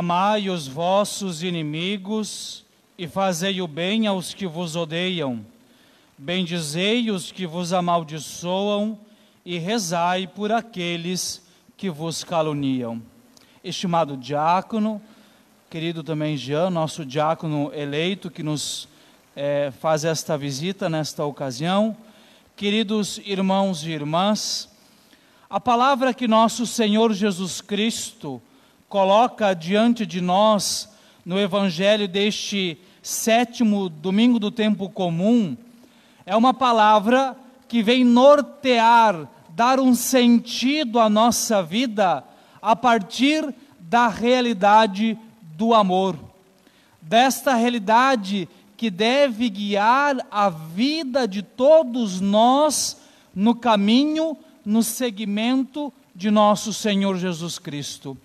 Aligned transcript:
Amai 0.00 0.48
os 0.48 0.66
vossos 0.66 1.42
inimigos 1.42 2.64
e 2.96 3.06
fazei 3.06 3.60
o 3.60 3.68
bem 3.68 4.06
aos 4.06 4.32
que 4.32 4.46
vos 4.46 4.74
odeiam. 4.74 5.44
Bendizei 6.16 7.10
os 7.10 7.30
que 7.30 7.46
vos 7.46 7.74
amaldiçoam 7.74 8.98
e 9.44 9.58
rezai 9.58 10.26
por 10.26 10.50
aqueles 10.52 11.46
que 11.76 11.90
vos 11.90 12.24
caluniam. 12.24 13.02
Estimado 13.62 14.16
diácono, 14.16 15.02
querido 15.68 16.02
também 16.02 16.34
Jean, 16.34 16.70
nosso 16.70 17.04
diácono 17.04 17.70
eleito 17.74 18.30
que 18.30 18.42
nos 18.42 18.88
é, 19.36 19.70
faz 19.80 20.02
esta 20.02 20.34
visita 20.38 20.88
nesta 20.88 21.26
ocasião, 21.26 21.94
queridos 22.56 23.20
irmãos 23.22 23.84
e 23.84 23.90
irmãs, 23.90 24.66
a 25.50 25.60
palavra 25.60 26.14
que 26.14 26.26
nosso 26.26 26.66
Senhor 26.66 27.12
Jesus 27.12 27.60
Cristo 27.60 28.40
coloca 28.90 29.54
diante 29.54 30.04
de 30.04 30.20
nós 30.20 30.88
no 31.24 31.38
Evangelho 31.38 32.08
deste 32.08 32.76
sétimo 33.00 33.88
domingo 33.88 34.40
do 34.40 34.50
tempo 34.50 34.90
comum 34.90 35.56
é 36.26 36.34
uma 36.34 36.52
palavra 36.52 37.36
que 37.68 37.84
vem 37.84 38.04
nortear, 38.04 39.28
dar 39.50 39.78
um 39.78 39.94
sentido 39.94 40.98
à 40.98 41.08
nossa 41.08 41.62
vida 41.62 42.24
a 42.60 42.74
partir 42.74 43.54
da 43.78 44.08
realidade 44.08 45.16
do 45.56 45.72
amor, 45.72 46.16
desta 47.00 47.54
realidade 47.54 48.48
que 48.76 48.90
deve 48.90 49.48
guiar 49.50 50.16
a 50.32 50.50
vida 50.50 51.28
de 51.28 51.42
todos 51.42 52.20
nós 52.20 53.00
no 53.32 53.54
caminho 53.54 54.36
no 54.64 54.82
seguimento 54.82 55.92
de 56.12 56.28
nosso 56.28 56.72
Senhor 56.72 57.16
Jesus 57.16 57.56
Cristo. 57.56 58.18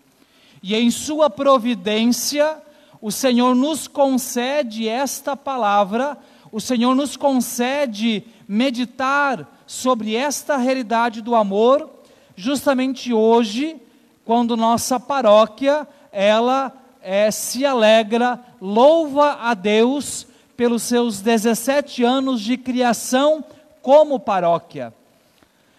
E 0.68 0.74
em 0.74 0.90
Sua 0.90 1.30
providência, 1.30 2.58
o 3.00 3.12
Senhor 3.12 3.54
nos 3.54 3.88
concede 3.88 4.90
esta 4.90 5.38
palavra, 5.38 6.18
o 6.52 6.60
Senhor 6.60 6.96
nos 6.96 7.16
concede 7.16 8.24
meditar 8.48 9.48
sobre 9.68 10.16
esta 10.16 10.58
realidade 10.58 11.22
do 11.22 11.36
amor, 11.36 11.88
justamente 12.36 13.14
hoje, 13.14 13.80
quando 14.26 14.58
nossa 14.58 15.00
paróquia, 15.00 15.88
ela 16.12 16.74
é, 17.00 17.30
se 17.30 17.64
alegra, 17.64 18.40
louva 18.60 19.38
a 19.42 19.54
Deus 19.54 20.26
pelos 20.58 20.82
seus 20.82 21.22
17 21.22 22.04
anos 22.04 22.42
de 22.42 22.58
criação 22.58 23.46
como 23.84 24.20
paróquia. 24.20 24.92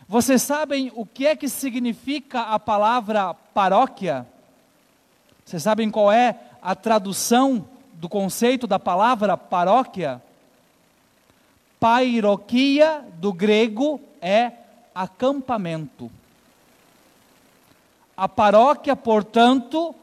Vocês 0.09 0.43
sabem 0.43 0.93
o 0.95 1.05
que 1.05 1.27
é 1.27 1.35
que 1.35 1.49
significa 1.49 2.43
a 2.43 2.57
palavra 2.61 3.35
paróquia? 3.53 4.25
Vocês 5.47 5.63
sabem 5.63 5.89
qual 5.93 6.11
é 6.11 6.41
a 6.61 6.75
tradução 6.75 7.65
do 7.93 8.09
conceito 8.09 8.67
da 8.67 8.81
palavra 8.81 9.37
paróquia? 9.37 10.21
Pairoquia, 11.79 13.05
do 13.21 13.33
grego, 13.33 14.01
é 14.21 14.51
acampamento. 14.93 16.11
A 18.17 18.29
paróquia, 18.29 18.97
portanto, 18.97 19.95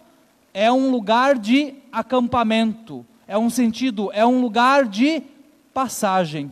é 0.53 0.71
um 0.71 0.89
lugar 0.89 1.37
de 1.37 1.73
acampamento, 1.91 3.05
é 3.27 3.37
um 3.37 3.49
sentido, 3.49 4.09
é 4.13 4.25
um 4.25 4.39
lugar 4.39 4.85
de 4.85 5.21
passagem. 5.73 6.49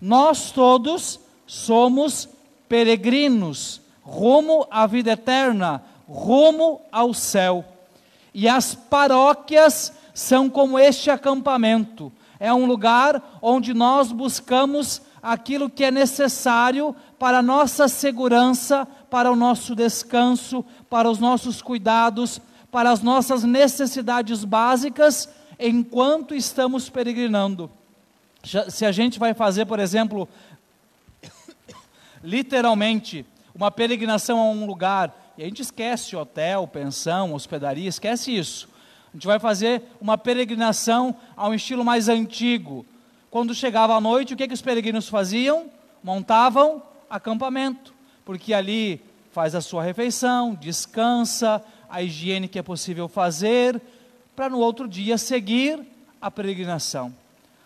Nós 0.00 0.52
todos 0.52 1.18
somos 1.44 2.28
peregrinos, 2.68 3.80
rumo 4.00 4.64
à 4.70 4.86
vida 4.86 5.10
eterna, 5.10 5.82
rumo 6.06 6.80
ao 6.92 7.12
céu. 7.12 7.64
E 8.34 8.48
as 8.48 8.74
paróquias 8.74 9.92
são 10.14 10.48
como 10.48 10.78
este 10.78 11.10
acampamento. 11.10 12.12
É 12.38 12.52
um 12.52 12.66
lugar 12.66 13.38
onde 13.40 13.72
nós 13.72 14.10
buscamos 14.10 15.02
aquilo 15.22 15.70
que 15.70 15.84
é 15.84 15.90
necessário 15.90 16.94
para 17.18 17.38
a 17.38 17.42
nossa 17.42 17.86
segurança, 17.86 18.86
para 19.08 19.30
o 19.30 19.36
nosso 19.36 19.76
descanso, 19.76 20.64
para 20.90 21.08
os 21.08 21.18
nossos 21.18 21.62
cuidados, 21.62 22.40
para 22.70 22.90
as 22.90 23.02
nossas 23.02 23.44
necessidades 23.44 24.44
básicas 24.44 25.28
enquanto 25.58 26.34
estamos 26.34 26.88
peregrinando. 26.88 27.70
Se 28.68 28.84
a 28.84 28.90
gente 28.90 29.20
vai 29.20 29.34
fazer, 29.34 29.66
por 29.66 29.78
exemplo, 29.78 30.28
literalmente 32.24 33.24
uma 33.54 33.70
peregrinação 33.70 34.40
a 34.40 34.44
um 34.44 34.66
lugar, 34.66 35.14
e 35.36 35.42
a 35.42 35.46
gente 35.46 35.62
esquece 35.62 36.14
hotel, 36.14 36.66
pensão, 36.66 37.34
hospedaria, 37.34 37.88
esquece 37.88 38.36
isso. 38.36 38.68
A 39.10 39.16
gente 39.16 39.26
vai 39.26 39.38
fazer 39.38 39.82
uma 40.00 40.16
peregrinação 40.16 41.14
a 41.36 41.48
um 41.48 41.54
estilo 41.54 41.84
mais 41.84 42.08
antigo. 42.08 42.86
Quando 43.30 43.54
chegava 43.54 43.94
a 43.94 44.00
noite, 44.00 44.34
o 44.34 44.36
que, 44.36 44.48
que 44.48 44.54
os 44.54 44.62
peregrinos 44.62 45.08
faziam? 45.08 45.66
Montavam 46.02 46.82
acampamento, 47.08 47.94
porque 48.24 48.54
ali 48.54 49.00
faz 49.30 49.54
a 49.54 49.60
sua 49.60 49.82
refeição, 49.82 50.54
descansa, 50.54 51.62
a 51.88 52.02
higiene 52.02 52.48
que 52.48 52.58
é 52.58 52.62
possível 52.62 53.08
fazer, 53.08 53.80
para 54.34 54.48
no 54.48 54.58
outro 54.58 54.88
dia 54.88 55.18
seguir 55.18 55.80
a 56.20 56.30
peregrinação. 56.30 57.14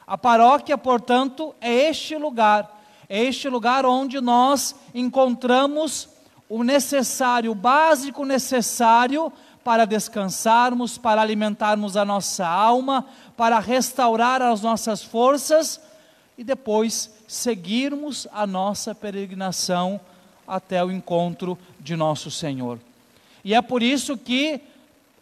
A 0.07 0.17
paróquia, 0.17 0.77
portanto, 0.79 1.55
é 1.61 1.73
este 1.89 2.17
lugar 2.17 2.77
é 3.09 3.23
este 3.23 3.49
lugar 3.49 3.87
onde 3.87 4.21
nós 4.21 4.75
encontramos 4.95 6.09
o 6.49 6.63
necessário, 6.63 7.53
o 7.53 7.55
básico 7.55 8.25
necessário 8.25 9.33
para 9.65 9.85
descansarmos, 9.85 10.97
para 10.97 11.21
alimentarmos 11.21 11.97
a 11.97 12.05
nossa 12.05 12.47
alma, 12.47 13.05
para 13.37 13.59
restaurar 13.59 14.41
as 14.41 14.61
nossas 14.61 15.03
forças 15.03 15.81
e 16.39 16.45
depois 16.45 17.11
seguirmos 17.27 18.29
a 18.33 18.47
nossa 18.47 18.95
peregrinação 18.95 20.01
até 20.47 20.85
o 20.85 20.93
encontro 20.93 21.59
de 21.81 21.97
nosso 21.97 22.31
Senhor. 22.31 22.79
E 23.45 23.55
é 23.55 23.61
por 23.61 23.83
isso 23.83 24.17
que 24.17 24.61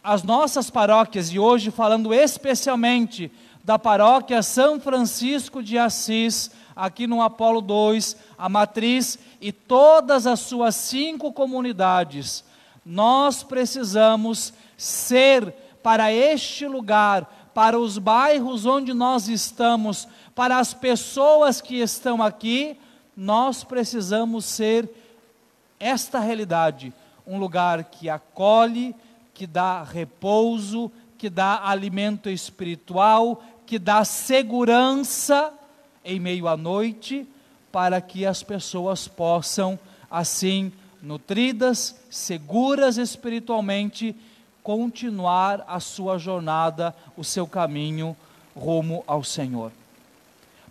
as 0.03 0.21
nossas 0.21 0.69
paróquias, 0.69 1.31
e 1.31 1.39
hoje 1.39 1.71
falando 1.71 2.13
especialmente 2.13 3.31
da 3.63 3.79
paróquia 3.79 4.43
São 4.43 4.79
Francisco 4.79 5.63
de 5.63 5.79
Assis, 5.79 6.51
aqui 6.75 7.07
no 7.07 7.21
Apolo 7.21 7.61
2, 7.61 8.17
a 8.37 8.49
matriz 8.49 9.17
e 9.39 9.51
todas 9.51 10.27
as 10.27 10.41
suas 10.41 10.75
cinco 10.75 11.31
comunidades, 11.31 12.43
nós 12.85 13.43
precisamos 13.43 14.53
ser 14.77 15.53
para 15.81 16.11
este 16.11 16.67
lugar, 16.67 17.51
para 17.53 17.79
os 17.79 17.97
bairros 17.97 18.65
onde 18.65 18.93
nós 18.93 19.29
estamos, 19.29 20.07
para 20.35 20.57
as 20.57 20.73
pessoas 20.73 21.61
que 21.61 21.79
estão 21.79 22.21
aqui, 22.21 22.77
nós 23.15 23.63
precisamos 23.63 24.43
ser 24.43 24.89
esta 25.79 26.19
realidade, 26.19 26.93
um 27.25 27.39
lugar 27.39 27.85
que 27.85 28.09
acolhe, 28.09 28.93
que 29.33 29.47
dá 29.47 29.83
repouso, 29.83 30.91
que 31.17 31.29
dá 31.29 31.61
alimento 31.65 32.29
espiritual, 32.29 33.41
que 33.65 33.79
dá 33.79 34.03
segurança 34.03 35.53
em 36.05 36.19
meio 36.19 36.47
à 36.47 36.55
noite, 36.55 37.27
para 37.71 37.99
que 37.99 38.25
as 38.25 38.43
pessoas 38.43 39.07
possam, 39.07 39.77
assim, 40.09 40.71
nutridas, 41.01 41.95
seguras 42.09 42.97
espiritualmente, 42.97 44.15
continuar 44.63 45.65
a 45.67 45.79
sua 45.79 46.17
jornada, 46.17 46.95
o 47.17 47.23
seu 47.23 47.45
caminho 47.45 48.15
rumo 48.55 49.03
ao 49.05 49.23
Senhor. 49.23 49.71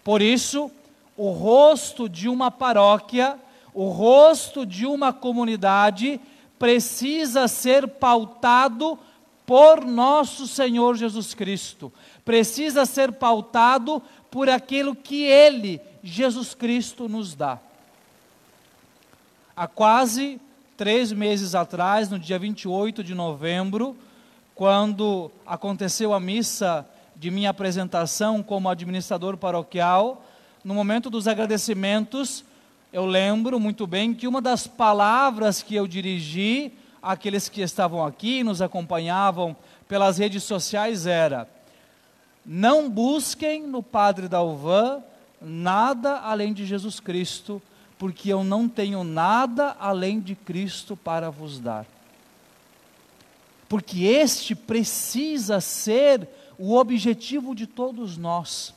Por 0.02 0.22
isso, 0.22 0.70
o 1.16 1.31
rosto 1.31 2.08
de 2.08 2.28
uma 2.28 2.50
paróquia, 2.50 3.38
o 3.72 3.88
rosto 3.88 4.64
de 4.64 4.86
uma 4.86 5.12
comunidade, 5.12 6.20
precisa 6.58 7.46
ser 7.46 7.86
pautado 7.86 8.98
por 9.46 9.85
nosso 9.85 10.46
Senhor 10.46 10.96
Jesus 10.96 11.35
Cristo, 11.35 11.93
precisa 12.25 12.87
ser 12.87 13.12
pautado 13.12 14.02
por 14.31 14.49
aquilo 14.49 14.94
que 14.94 15.25
Ele, 15.25 15.81
Jesus 16.02 16.55
Cristo, 16.55 17.08
nos 17.08 17.35
dá. 17.35 17.58
Há 19.56 19.67
quase 19.67 20.41
três 20.76 21.12
meses 21.12 21.55
atrás, 21.55 22.08
no 22.08 22.19
dia 22.19 22.38
28 22.38 23.05
de 23.05 23.14
novembro, 23.14 23.96
quando 24.55 25.31
aconteceu 25.46 26.12
a 26.12 26.19
missa 26.19 26.87
de 27.14 27.31
minha 27.31 27.50
apresentação 27.50 28.43
como 28.43 28.69
administrador 28.69 29.37
paroquial, 29.37 30.25
no 30.64 30.75
momento 30.75 31.11
dos 31.11 31.29
agradecimentos, 31.29 32.44
eu 32.93 33.05
lembro 33.05 33.61
muito 33.61 33.87
bem 33.87 34.14
que 34.14 34.26
uma 34.26 34.41
das 34.41 34.67
palavras 34.67 35.62
que 35.62 35.75
eu 35.75 35.87
dirigi 35.87 36.73
àqueles 37.04 37.48
que 37.48 37.60
estavam 37.60 38.04
aqui, 38.04 38.42
nos 38.42 38.62
acompanhavam 38.62 39.54
pelas 39.86 40.18
redes 40.18 40.42
sociais 40.42 41.06
era: 41.06 41.48
não 42.44 42.90
busquem 42.90 43.66
no 43.66 43.82
Padre 43.82 44.28
Dalvan 44.28 45.02
nada 45.40 46.18
além 46.20 46.52
de 46.52 46.64
Jesus 46.64 46.98
Cristo, 46.98 47.60
porque 47.98 48.32
eu 48.32 48.42
não 48.42 48.68
tenho 48.68 49.04
nada 49.04 49.76
além 49.78 50.18
de 50.18 50.34
Cristo 50.34 50.96
para 50.96 51.30
vos 51.30 51.58
dar. 51.58 51.86
porque 53.68 54.04
este 54.04 54.54
precisa 54.54 55.60
ser 55.60 56.28
o 56.58 56.76
objetivo 56.76 57.54
de 57.54 57.66
todos 57.66 58.16
nós. 58.16 58.72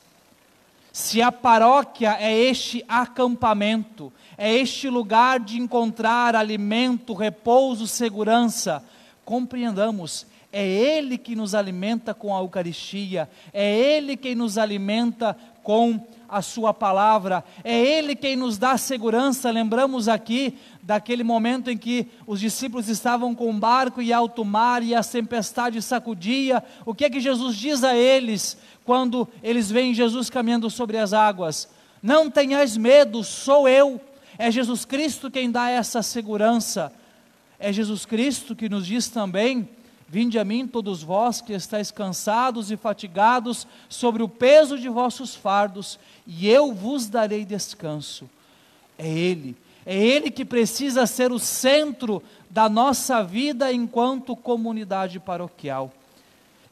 Se 0.98 1.22
a 1.22 1.30
paróquia 1.30 2.16
é 2.18 2.36
este 2.36 2.84
acampamento, 2.88 4.12
é 4.36 4.52
este 4.52 4.88
lugar 4.88 5.38
de 5.38 5.56
encontrar 5.56 6.34
alimento, 6.34 7.14
repouso, 7.14 7.86
segurança, 7.86 8.84
compreendamos, 9.24 10.26
é 10.52 10.66
Ele 10.66 11.16
que 11.16 11.36
nos 11.36 11.54
alimenta 11.54 12.12
com 12.12 12.36
a 12.36 12.40
Eucaristia, 12.40 13.30
é 13.52 13.78
Ele 13.78 14.16
quem 14.16 14.34
nos 14.34 14.58
alimenta 14.58 15.38
com 15.62 16.04
a 16.28 16.42
Sua 16.42 16.74
palavra, 16.74 17.44
é 17.62 17.78
Ele 17.78 18.16
quem 18.16 18.34
nos 18.34 18.58
dá 18.58 18.76
segurança. 18.76 19.52
Lembramos 19.52 20.08
aqui 20.08 20.58
daquele 20.82 21.22
momento 21.22 21.70
em 21.70 21.76
que 21.78 22.08
os 22.26 22.40
discípulos 22.40 22.88
estavam 22.88 23.34
com 23.36 23.48
o 23.50 23.52
barco 23.52 24.02
e 24.02 24.12
alto 24.12 24.44
mar 24.44 24.82
e 24.82 24.96
a 24.96 25.04
tempestade 25.04 25.80
sacudia. 25.80 26.64
O 26.84 26.92
que 26.92 27.04
é 27.04 27.10
que 27.10 27.20
Jesus 27.20 27.56
diz 27.56 27.84
a 27.84 27.96
eles 27.96 28.58
quando 28.88 29.28
eles 29.42 29.70
veem 29.70 29.92
Jesus 29.92 30.30
caminhando 30.30 30.70
sobre 30.70 30.96
as 30.96 31.12
águas? 31.12 31.68
Não 32.02 32.30
tenhais 32.30 32.74
medo, 32.74 33.22
sou 33.22 33.68
eu. 33.68 34.00
É 34.38 34.50
Jesus 34.50 34.86
Cristo 34.86 35.30
quem 35.30 35.50
dá 35.50 35.68
essa 35.68 36.02
segurança. 36.02 36.90
É 37.58 37.70
Jesus 37.70 38.06
Cristo 38.06 38.56
que 38.56 38.66
nos 38.66 38.86
diz 38.86 39.08
também: 39.08 39.68
Vinde 40.08 40.38
a 40.38 40.44
mim, 40.44 40.66
todos 40.66 41.02
vós 41.02 41.42
que 41.42 41.52
estáis 41.52 41.90
cansados 41.90 42.70
e 42.70 42.78
fatigados, 42.78 43.66
sobre 43.90 44.22
o 44.22 44.28
peso 44.28 44.78
de 44.78 44.88
vossos 44.88 45.34
fardos, 45.34 45.98
e 46.26 46.48
eu 46.48 46.72
vos 46.72 47.08
darei 47.08 47.44
descanso. 47.44 48.26
É 48.96 49.06
Ele, 49.06 49.54
é 49.84 49.94
Ele 49.94 50.30
que 50.30 50.46
precisa 50.46 51.04
ser 51.04 51.30
o 51.30 51.38
centro 51.38 52.22
da 52.48 52.70
nossa 52.70 53.22
vida 53.22 53.70
enquanto 53.70 54.34
comunidade 54.34 55.20
paroquial. 55.20 55.92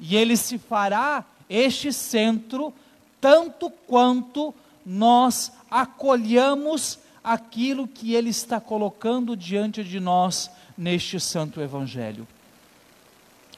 E 0.01 0.17
Ele 0.17 0.35
se 0.35 0.57
fará 0.57 1.23
este 1.49 1.93
centro 1.93 2.73
tanto 3.21 3.71
quanto 3.71 4.55
nós 4.85 5.53
acolhamos 5.71 6.99
aquilo 7.23 7.89
que 7.89 8.15
Ele 8.15 8.31
está 8.31 8.61
colocando 8.61 9.37
diante 9.37 9.83
de 9.83 9.99
nós 9.99 10.51
neste 10.77 11.19
Santo 11.19 11.61
Evangelho. 11.61 12.27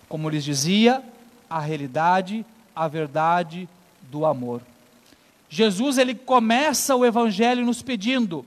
Como 0.09 0.31
lhes 0.31 0.45
dizia, 0.45 1.03
a 1.51 1.61
realidade, 1.61 2.45
a 2.75 2.89
verdade 2.89 3.69
do 4.03 4.25
amor. 4.25 4.63
Jesus 5.49 5.97
ele 5.99 6.15
começa 6.15 6.95
o 6.95 7.05
evangelho 7.05 7.65
nos 7.65 7.83
pedindo: 7.83 8.45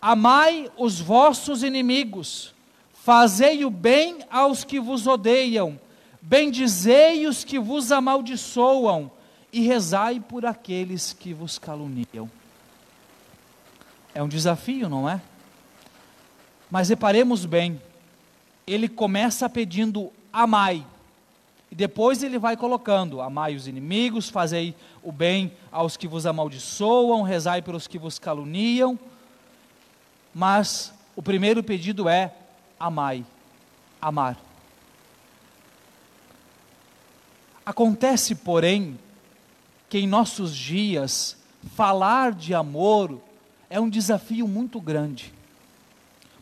Amai 0.00 0.70
os 0.76 1.00
vossos 1.00 1.62
inimigos, 1.62 2.54
fazei 2.92 3.64
o 3.64 3.70
bem 3.70 4.18
aos 4.30 4.64
que 4.64 4.78
vos 4.78 5.06
odeiam, 5.06 5.78
bendizei 6.24 7.26
os 7.26 7.44
que 7.44 7.58
vos 7.58 7.92
amaldiçoam 7.92 9.10
e 9.52 9.60
rezai 9.60 10.18
por 10.18 10.46
aqueles 10.46 11.12
que 11.12 11.34
vos 11.34 11.58
caluniam. 11.58 12.30
É 14.14 14.22
um 14.22 14.28
desafio, 14.28 14.88
não 14.88 15.08
é? 15.08 15.20
Mas 16.70 16.88
reparemos 16.88 17.44
bem, 17.44 17.80
ele 18.66 18.88
começa 18.88 19.48
pedindo 19.50 20.10
amai, 20.32 20.84
e 21.70 21.74
depois 21.74 22.22
ele 22.22 22.38
vai 22.38 22.56
colocando: 22.56 23.20
amai 23.20 23.54
os 23.54 23.68
inimigos, 23.68 24.28
fazei 24.28 24.74
o 25.02 25.12
bem 25.12 25.52
aos 25.70 25.96
que 25.96 26.08
vos 26.08 26.24
amaldiçoam, 26.24 27.22
rezai 27.22 27.60
pelos 27.60 27.86
que 27.86 27.98
vos 27.98 28.18
caluniam. 28.18 28.98
Mas 30.34 30.92
o 31.14 31.22
primeiro 31.22 31.62
pedido 31.62 32.08
é 32.08 32.34
amai, 32.80 33.24
amar. 34.00 34.43
Acontece, 37.64 38.34
porém, 38.34 38.98
que 39.88 39.98
em 39.98 40.06
nossos 40.06 40.54
dias 40.54 41.36
falar 41.74 42.32
de 42.32 42.54
amor 42.54 43.20
é 43.70 43.80
um 43.80 43.88
desafio 43.88 44.46
muito 44.46 44.80
grande. 44.80 45.32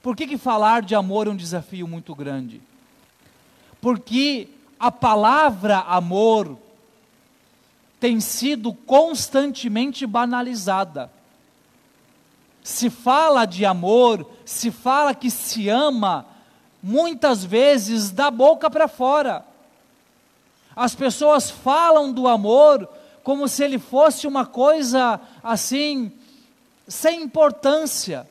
Por 0.02 0.16
que, 0.16 0.26
que 0.26 0.36
falar 0.36 0.82
de 0.82 0.94
amor 0.94 1.28
é 1.28 1.30
um 1.30 1.36
desafio 1.36 1.86
muito 1.86 2.14
grande? 2.14 2.60
Porque 3.80 4.48
a 4.78 4.90
palavra 4.90 5.78
amor 5.78 6.58
tem 8.00 8.18
sido 8.18 8.74
constantemente 8.74 10.04
banalizada. 10.04 11.08
Se 12.64 12.90
fala 12.90 13.44
de 13.44 13.64
amor, 13.64 14.28
se 14.44 14.72
fala 14.72 15.14
que 15.14 15.30
se 15.30 15.68
ama, 15.68 16.26
muitas 16.82 17.44
vezes 17.44 18.10
da 18.10 18.28
boca 18.28 18.68
para 18.68 18.88
fora. 18.88 19.51
As 20.74 20.94
pessoas 20.94 21.50
falam 21.50 22.12
do 22.12 22.26
amor 22.26 22.88
como 23.22 23.46
se 23.46 23.62
ele 23.62 23.78
fosse 23.78 24.26
uma 24.26 24.44
coisa 24.44 25.20
assim, 25.42 26.10
sem 26.88 27.22
importância. 27.22 28.28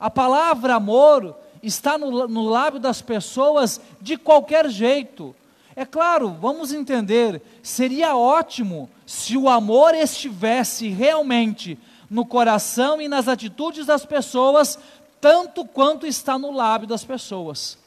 A 0.00 0.10
palavra 0.10 0.74
amor 0.74 1.36
está 1.62 1.96
no, 1.96 2.26
no 2.26 2.48
lábio 2.48 2.80
das 2.80 3.00
pessoas 3.00 3.80
de 4.00 4.16
qualquer 4.16 4.68
jeito. 4.68 5.34
É 5.76 5.84
claro, 5.84 6.30
vamos 6.30 6.72
entender, 6.72 7.40
seria 7.62 8.16
ótimo 8.16 8.90
se 9.06 9.36
o 9.36 9.48
amor 9.48 9.94
estivesse 9.94 10.88
realmente 10.88 11.78
no 12.10 12.26
coração 12.26 13.00
e 13.00 13.08
nas 13.08 13.26
atitudes 13.26 13.86
das 13.86 14.04
pessoas, 14.04 14.78
tanto 15.20 15.64
quanto 15.64 16.06
está 16.06 16.38
no 16.38 16.50
lábio 16.50 16.86
das 16.86 17.04
pessoas. 17.04 17.78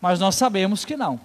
Mas 0.00 0.18
nós 0.18 0.34
sabemos 0.34 0.84
que 0.84 0.96
não. 0.96 1.20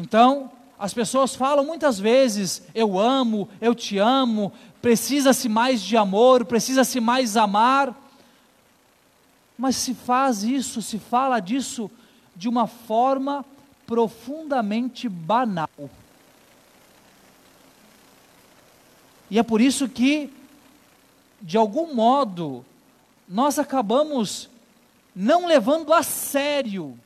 Então, 0.00 0.48
as 0.78 0.94
pessoas 0.94 1.34
falam 1.34 1.64
muitas 1.64 1.98
vezes: 1.98 2.62
eu 2.72 2.96
amo, 3.00 3.48
eu 3.60 3.74
te 3.74 3.98
amo, 3.98 4.52
precisa-se 4.80 5.48
mais 5.48 5.82
de 5.82 5.96
amor, 5.96 6.44
precisa-se 6.44 7.00
mais 7.00 7.36
amar. 7.36 7.92
Mas 9.58 9.74
se 9.74 9.92
faz 9.94 10.44
isso, 10.44 10.80
se 10.80 11.00
fala 11.00 11.40
disso 11.40 11.90
de 12.36 12.48
uma 12.48 12.68
forma 12.68 13.44
profundamente 13.88 15.08
banal. 15.08 15.68
E 19.28 19.36
é 19.36 19.42
por 19.42 19.60
isso 19.60 19.88
que, 19.88 20.32
de 21.42 21.56
algum 21.56 21.92
modo, 21.92 22.64
nós 23.28 23.58
acabamos 23.58 24.48
não 25.12 25.44
levando 25.44 25.92
a 25.92 26.04
sério 26.04 26.96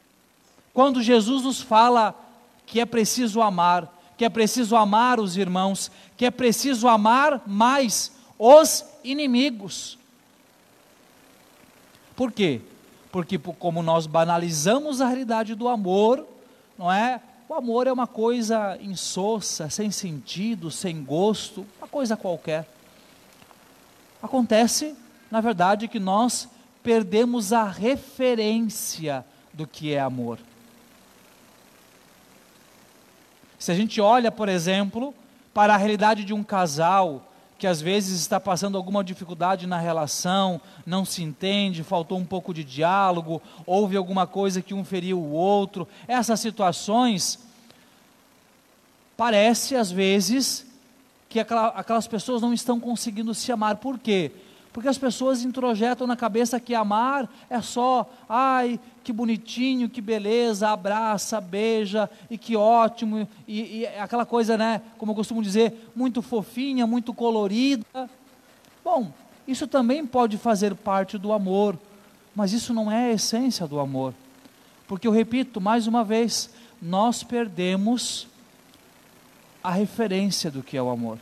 quando 0.74 1.02
Jesus 1.02 1.44
nos 1.44 1.62
fala 1.62 2.21
que 2.66 2.80
é 2.80 2.86
preciso 2.86 3.40
amar, 3.42 3.92
que 4.16 4.24
é 4.24 4.28
preciso 4.28 4.76
amar 4.76 5.18
os 5.20 5.36
irmãos, 5.36 5.90
que 6.16 6.24
é 6.24 6.30
preciso 6.30 6.88
amar 6.88 7.42
mais 7.46 8.12
os 8.38 8.84
inimigos. 9.02 9.98
Por 12.14 12.30
quê? 12.30 12.60
Porque 13.10 13.38
como 13.38 13.82
nós 13.82 14.06
banalizamos 14.06 15.00
a 15.00 15.06
realidade 15.06 15.54
do 15.54 15.68
amor, 15.68 16.26
não 16.78 16.90
é? 16.90 17.20
O 17.48 17.54
amor 17.54 17.86
é 17.86 17.92
uma 17.92 18.06
coisa 18.06 18.78
insossa, 18.80 19.68
sem 19.68 19.90
sentido, 19.90 20.70
sem 20.70 21.04
gosto, 21.04 21.66
uma 21.78 21.86
coisa 21.86 22.16
qualquer. 22.16 22.66
Acontece, 24.22 24.96
na 25.30 25.40
verdade, 25.40 25.88
que 25.88 26.00
nós 26.00 26.48
perdemos 26.82 27.52
a 27.52 27.64
referência 27.64 29.24
do 29.52 29.66
que 29.66 29.92
é 29.92 30.00
amor. 30.00 30.38
Se 33.62 33.70
a 33.70 33.76
gente 33.76 34.00
olha, 34.00 34.32
por 34.32 34.48
exemplo, 34.48 35.14
para 35.54 35.72
a 35.72 35.76
realidade 35.76 36.24
de 36.24 36.34
um 36.34 36.42
casal 36.42 37.32
que 37.56 37.64
às 37.64 37.80
vezes 37.80 38.20
está 38.20 38.40
passando 38.40 38.76
alguma 38.76 39.04
dificuldade 39.04 39.68
na 39.68 39.78
relação, 39.78 40.60
não 40.84 41.04
se 41.04 41.22
entende, 41.22 41.84
faltou 41.84 42.18
um 42.18 42.24
pouco 42.24 42.52
de 42.52 42.64
diálogo, 42.64 43.40
houve 43.64 43.96
alguma 43.96 44.26
coisa 44.26 44.60
que 44.60 44.74
um 44.74 44.84
feriu 44.84 45.16
o 45.16 45.30
outro, 45.30 45.86
essas 46.08 46.40
situações, 46.40 47.38
parece 49.16 49.76
às 49.76 49.92
vezes 49.92 50.66
que 51.28 51.38
aquelas 51.38 52.08
pessoas 52.08 52.42
não 52.42 52.52
estão 52.52 52.80
conseguindo 52.80 53.32
se 53.32 53.52
amar. 53.52 53.76
Por 53.76 53.96
quê? 53.96 54.32
Porque 54.72 54.88
as 54.88 54.96
pessoas 54.96 55.44
introjetam 55.44 56.06
na 56.06 56.16
cabeça 56.16 56.58
que 56.58 56.74
amar 56.74 57.28
é 57.50 57.60
só, 57.60 58.08
ai, 58.26 58.80
que 59.04 59.12
bonitinho, 59.12 59.88
que 59.88 60.00
beleza, 60.00 60.70
abraça, 60.70 61.40
beija, 61.40 62.08
e 62.30 62.38
que 62.38 62.56
ótimo, 62.56 63.28
e, 63.46 63.80
e 63.80 63.86
aquela 63.86 64.24
coisa, 64.24 64.56
né, 64.56 64.80
como 64.96 65.12
eu 65.12 65.16
costumo 65.16 65.42
dizer, 65.42 65.90
muito 65.94 66.22
fofinha, 66.22 66.86
muito 66.86 67.12
colorida. 67.12 68.08
Bom, 68.82 69.12
isso 69.46 69.66
também 69.66 70.06
pode 70.06 70.38
fazer 70.38 70.74
parte 70.74 71.18
do 71.18 71.32
amor, 71.32 71.78
mas 72.34 72.52
isso 72.52 72.72
não 72.72 72.90
é 72.90 73.10
a 73.10 73.12
essência 73.12 73.66
do 73.66 73.78
amor. 73.78 74.14
Porque 74.88 75.06
eu 75.06 75.12
repito 75.12 75.60
mais 75.60 75.86
uma 75.86 76.02
vez, 76.02 76.50
nós 76.80 77.22
perdemos 77.22 78.26
a 79.62 79.70
referência 79.70 80.50
do 80.50 80.62
que 80.62 80.76
é 80.76 80.82
o 80.82 80.88
amor. 80.88 81.18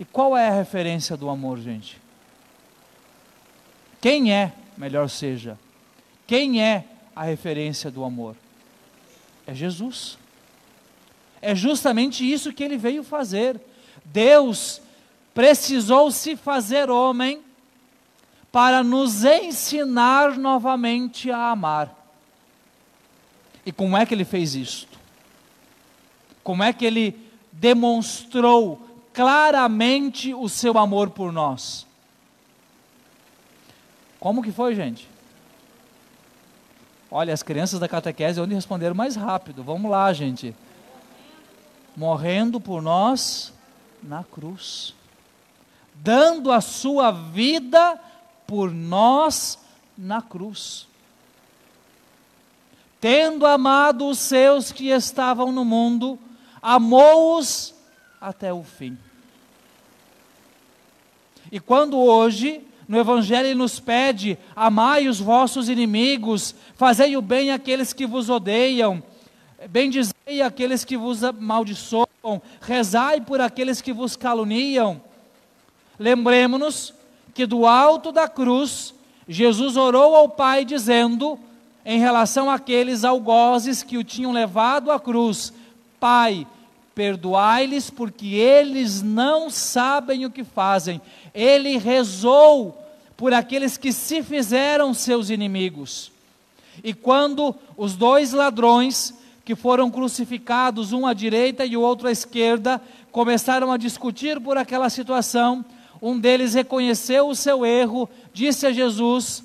E 0.00 0.04
qual 0.06 0.34
é 0.34 0.48
a 0.48 0.54
referência 0.54 1.14
do 1.14 1.28
amor, 1.28 1.60
gente? 1.60 2.00
Quem 4.00 4.32
é, 4.32 4.50
melhor 4.74 5.10
seja, 5.10 5.58
quem 6.26 6.62
é 6.62 6.86
a 7.14 7.24
referência 7.24 7.90
do 7.90 8.02
amor? 8.02 8.34
É 9.46 9.54
Jesus. 9.54 10.16
É 11.42 11.54
justamente 11.54 12.24
isso 12.24 12.50
que 12.50 12.64
ele 12.64 12.78
veio 12.78 13.04
fazer. 13.04 13.60
Deus 14.02 14.80
precisou 15.34 16.10
se 16.10 16.34
fazer 16.34 16.88
homem 16.88 17.42
para 18.50 18.82
nos 18.82 19.22
ensinar 19.22 20.38
novamente 20.38 21.30
a 21.30 21.50
amar. 21.50 21.94
E 23.66 23.70
como 23.70 23.98
é 23.98 24.06
que 24.06 24.14
ele 24.14 24.24
fez 24.24 24.54
isto? 24.54 24.98
Como 26.42 26.62
é 26.62 26.72
que 26.72 26.86
ele 26.86 27.20
demonstrou 27.52 28.89
claramente 29.20 30.32
o 30.32 30.48
seu 30.48 30.78
amor 30.78 31.10
por 31.10 31.30
nós? 31.30 31.86
Como 34.18 34.42
que 34.42 34.50
foi, 34.50 34.74
gente? 34.74 35.06
Olha, 37.10 37.34
as 37.34 37.42
crianças 37.42 37.78
da 37.78 37.86
catequese 37.86 38.40
onde 38.40 38.54
responderam 38.54 38.94
mais 38.94 39.16
rápido. 39.16 39.62
Vamos 39.62 39.90
lá, 39.90 40.10
gente. 40.14 40.56
Morrendo 41.94 42.58
por 42.58 42.80
nós 42.80 43.52
na 44.02 44.24
cruz. 44.24 44.94
Dando 45.96 46.50
a 46.50 46.62
sua 46.62 47.10
vida 47.10 48.00
por 48.46 48.70
nós 48.72 49.58
na 49.98 50.22
cruz. 50.22 50.88
Tendo 52.98 53.44
amado 53.44 54.08
os 54.08 54.18
seus 54.18 54.72
que 54.72 54.88
estavam 54.88 55.52
no 55.52 55.62
mundo, 55.62 56.18
amou-os 56.62 57.74
até 58.18 58.50
o 58.50 58.64
fim. 58.64 58.96
E 61.50 61.58
quando 61.58 61.98
hoje 61.98 62.60
no 62.88 62.98
Evangelho 62.98 63.46
ele 63.46 63.54
nos 63.54 63.78
pede: 63.78 64.38
amai 64.54 65.08
os 65.08 65.20
vossos 65.20 65.68
inimigos, 65.68 66.54
fazei 66.74 67.16
o 67.16 67.22
bem 67.22 67.52
àqueles 67.52 67.92
que 67.92 68.06
vos 68.06 68.28
odeiam, 68.28 69.02
bendizei 69.68 70.42
aqueles 70.42 70.84
que 70.84 70.96
vos 70.96 71.22
amaldiçoam, 71.22 72.42
rezai 72.60 73.20
por 73.20 73.40
aqueles 73.40 73.80
que 73.80 73.92
vos 73.92 74.16
caluniam. 74.16 75.00
Lembremos-nos 75.98 76.94
que 77.34 77.46
do 77.46 77.66
alto 77.66 78.10
da 78.10 78.28
cruz, 78.28 78.94
Jesus 79.28 79.76
orou 79.76 80.14
ao 80.14 80.28
Pai 80.28 80.64
dizendo, 80.64 81.38
em 81.84 81.98
relação 81.98 82.50
àqueles 82.50 83.04
algozes 83.04 83.82
que 83.82 83.96
o 83.96 84.04
tinham 84.04 84.32
levado 84.32 84.90
à 84.90 84.98
cruz: 84.98 85.52
Pai, 85.98 86.46
perdoai-lhes 86.94 87.88
porque 87.88 88.34
eles 88.34 89.02
não 89.02 89.48
sabem 89.48 90.26
o 90.26 90.30
que 90.30 90.44
fazem. 90.44 91.00
Ele 91.34 91.76
rezou 91.78 92.76
por 93.16 93.34
aqueles 93.34 93.76
que 93.76 93.92
se 93.92 94.22
fizeram 94.22 94.94
seus 94.94 95.28
inimigos. 95.30 96.10
E 96.82 96.94
quando 96.94 97.54
os 97.76 97.94
dois 97.94 98.32
ladrões 98.32 99.14
que 99.44 99.54
foram 99.54 99.90
crucificados, 99.90 100.92
um 100.92 101.06
à 101.06 101.12
direita 101.12 101.64
e 101.64 101.76
o 101.76 101.80
outro 101.80 102.08
à 102.08 102.12
esquerda, 102.12 102.80
começaram 103.10 103.72
a 103.72 103.76
discutir 103.76 104.40
por 104.40 104.56
aquela 104.56 104.88
situação, 104.88 105.64
um 106.00 106.18
deles 106.18 106.54
reconheceu 106.54 107.28
o 107.28 107.34
seu 107.34 107.66
erro, 107.66 108.08
disse 108.32 108.66
a 108.66 108.72
Jesus 108.72 109.44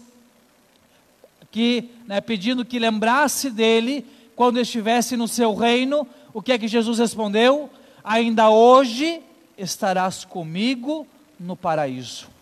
que, 1.52 1.90
né, 2.06 2.22
pedindo 2.22 2.64
que 2.64 2.80
lembrasse 2.80 3.50
dele 3.50 4.06
quando 4.36 4.60
estivesse 4.60 5.18
no 5.18 5.28
seu 5.28 5.54
reino, 5.54 6.08
o 6.34 6.42
que 6.42 6.52
é 6.52 6.58
que 6.58 6.68
Jesus 6.68 7.00
respondeu? 7.00 7.70
Ainda 8.04 8.50
hoje 8.50 9.22
estarás 9.58 10.24
comigo 10.24 11.08
no 11.40 11.56
paraíso 11.56 12.36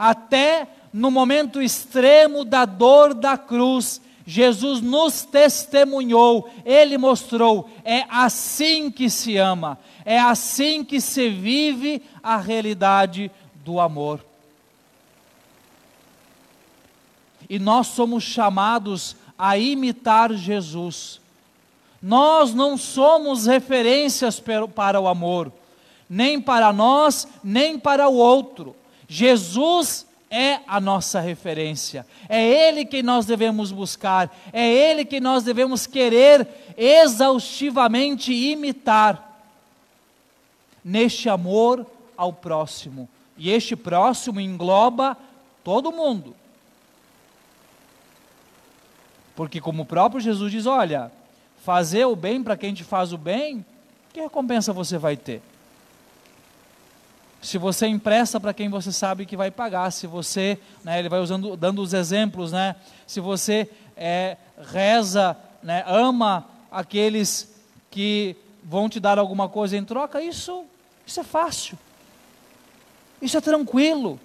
até 0.00 0.66
no 0.94 1.10
momento 1.10 1.60
extremo 1.60 2.42
da 2.42 2.64
dor 2.64 3.12
da 3.12 3.36
cruz, 3.36 4.00
Jesus 4.26 4.80
nos 4.80 5.24
testemunhou, 5.24 6.50
ele 6.64 6.96
mostrou, 6.96 7.68
é 7.84 8.06
assim 8.08 8.90
que 8.90 9.10
se 9.10 9.36
ama, 9.36 9.78
é 10.02 10.18
assim 10.18 10.82
que 10.82 11.02
se 11.02 11.28
vive 11.28 12.02
a 12.22 12.38
realidade 12.38 13.30
do 13.56 13.78
amor. 13.78 14.24
E 17.46 17.58
nós 17.58 17.88
somos 17.88 18.24
chamados 18.24 19.14
a 19.38 19.58
imitar 19.58 20.32
Jesus. 20.32 21.20
Nós 22.00 22.54
não 22.54 22.78
somos 22.78 23.44
referências 23.44 24.40
para 24.40 24.98
o 24.98 25.08
amor, 25.08 25.52
nem 26.10 26.40
para 26.40 26.72
nós, 26.72 27.28
nem 27.42 27.78
para 27.78 28.08
o 28.08 28.16
outro. 28.16 28.74
Jesus 29.08 30.04
é 30.28 30.60
a 30.66 30.80
nossa 30.80 31.20
referência, 31.20 32.04
é 32.28 32.42
Ele 32.68 32.84
que 32.84 33.02
nós 33.02 33.26
devemos 33.26 33.70
buscar, 33.70 34.36
é 34.52 34.68
Ele 34.68 35.04
que 35.04 35.20
nós 35.20 35.44
devemos 35.44 35.86
querer 35.86 36.46
exaustivamente 36.76 38.32
imitar, 38.32 39.28
neste 40.84 41.28
amor 41.28 41.86
ao 42.16 42.32
próximo. 42.32 43.08
E 43.36 43.50
este 43.50 43.76
próximo 43.76 44.40
engloba 44.40 45.16
todo 45.62 45.92
mundo. 45.92 46.34
Porque, 49.34 49.60
como 49.60 49.82
o 49.82 49.86
próprio 49.86 50.20
Jesus 50.20 50.52
diz: 50.52 50.66
olha, 50.66 51.10
fazer 51.64 52.04
o 52.04 52.16
bem 52.16 52.42
para 52.42 52.56
quem 52.56 52.74
te 52.74 52.84
faz 52.84 53.12
o 53.12 53.18
bem, 53.18 53.64
que 54.12 54.20
recompensa 54.20 54.72
você 54.72 54.98
vai 54.98 55.16
ter? 55.16 55.42
Se 57.42 57.56
você 57.56 57.86
empresta 57.86 58.38
para 58.38 58.52
quem 58.52 58.68
você 58.68 58.92
sabe 58.92 59.24
que 59.24 59.36
vai 59.36 59.50
pagar, 59.50 59.90
se 59.90 60.06
você, 60.06 60.58
né, 60.84 60.98
ele 60.98 61.08
vai 61.08 61.20
usando, 61.20 61.56
dando 61.56 61.80
os 61.80 61.94
exemplos, 61.94 62.52
né, 62.52 62.76
se 63.06 63.18
você 63.18 63.68
é, 63.96 64.36
reza, 64.70 65.36
né, 65.62 65.82
ama 65.86 66.46
aqueles 66.70 67.50
que 67.90 68.36
vão 68.62 68.88
te 68.88 69.00
dar 69.00 69.18
alguma 69.18 69.48
coisa 69.48 69.76
em 69.76 69.84
troca, 69.84 70.22
isso, 70.22 70.64
isso 71.06 71.18
é 71.18 71.24
fácil, 71.24 71.78
isso 73.22 73.36
é 73.36 73.40
tranquilo. 73.40 74.20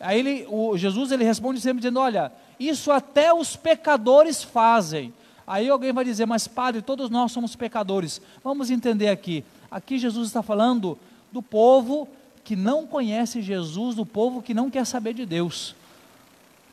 Aí 0.00 0.18
ele, 0.18 0.46
o, 0.48 0.76
Jesus 0.76 1.12
ele 1.12 1.24
responde 1.24 1.60
sempre 1.60 1.80
dizendo, 1.80 2.00
olha, 2.00 2.32
isso 2.58 2.90
até 2.90 3.32
os 3.32 3.56
pecadores 3.56 4.42
fazem. 4.42 5.12
Aí 5.46 5.68
alguém 5.68 5.92
vai 5.92 6.04
dizer, 6.04 6.26
mas 6.26 6.48
padre, 6.48 6.80
todos 6.80 7.10
nós 7.10 7.30
somos 7.30 7.54
pecadores. 7.54 8.20
Vamos 8.42 8.70
entender 8.70 9.08
aqui. 9.08 9.44
Aqui 9.70 9.98
Jesus 9.98 10.28
está 10.28 10.42
falando 10.42 10.98
do 11.30 11.42
povo 11.42 12.08
que 12.44 12.56
não 12.56 12.86
conhece 12.86 13.40
Jesus, 13.40 13.98
o 13.98 14.06
povo 14.06 14.42
que 14.42 14.54
não 14.54 14.70
quer 14.70 14.84
saber 14.84 15.14
de 15.14 15.24
Deus, 15.24 15.74